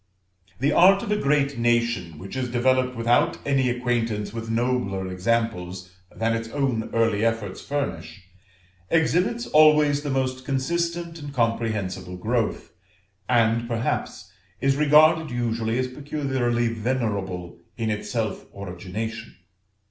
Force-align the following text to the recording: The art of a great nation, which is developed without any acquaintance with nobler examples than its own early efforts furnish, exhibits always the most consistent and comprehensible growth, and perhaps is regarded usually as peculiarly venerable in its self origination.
The 0.59 0.71
art 0.71 1.03
of 1.03 1.11
a 1.11 1.15
great 1.15 1.59
nation, 1.59 2.17
which 2.17 2.35
is 2.35 2.49
developed 2.49 2.95
without 2.95 3.37
any 3.45 3.69
acquaintance 3.69 4.33
with 4.33 4.49
nobler 4.49 5.05
examples 5.05 5.91
than 6.09 6.33
its 6.35 6.49
own 6.49 6.89
early 6.91 7.23
efforts 7.23 7.61
furnish, 7.61 8.23
exhibits 8.89 9.45
always 9.45 10.01
the 10.01 10.09
most 10.09 10.43
consistent 10.43 11.19
and 11.21 11.31
comprehensible 11.31 12.17
growth, 12.17 12.71
and 13.29 13.67
perhaps 13.67 14.31
is 14.59 14.75
regarded 14.75 15.29
usually 15.29 15.77
as 15.77 15.87
peculiarly 15.87 16.67
venerable 16.69 17.59
in 17.77 17.91
its 17.91 18.09
self 18.09 18.47
origination. 18.55 19.35